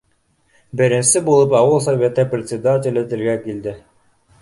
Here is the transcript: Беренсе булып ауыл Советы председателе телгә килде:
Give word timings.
Беренсе 0.81 1.21
булып 1.27 1.55
ауыл 1.61 1.79
Советы 1.89 2.27
председателе 2.35 3.07
телгә 3.15 3.41
килде: 3.49 3.79